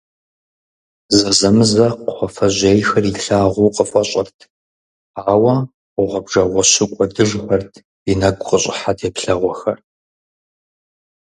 [1.17, 4.37] Зэзэмызэ кхъуафэжьейхэр илъагъуу къыфӏэщӏырт,
[5.31, 5.55] ауэ
[6.09, 7.73] гъуабжэгъуэщу кӏуэдыжхэрт
[8.11, 9.77] и нэгу къыщӏыхьэ теплъэгъуэхэр.